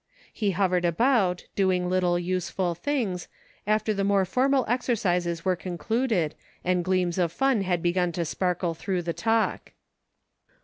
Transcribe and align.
He 0.33 0.49
hovered 0.53 0.83
about, 0.83 1.45
doing 1.55 1.87
little 1.87 2.17
useful 2.17 2.73
things, 2.73 3.27
after 3.67 3.93
the 3.93 4.03
more 4.03 4.25
formal 4.25 4.65
exercises 4.67 5.45
were 5.45 5.55
concluded 5.55 6.33
and 6.65 6.83
gleams 6.83 7.19
of 7.19 7.31
fun 7.31 7.61
had 7.61 7.83
begun 7.83 8.11
to 8.13 8.25
sparkle 8.25 8.73
through 8.73 9.03
the 9.03 9.13
talk. 9.13 9.73